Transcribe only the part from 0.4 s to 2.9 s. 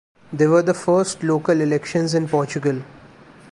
were the first local elections in Portugal.